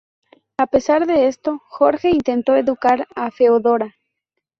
[0.57, 3.97] A pesar de esto, Jorge intentó educar a Feodora.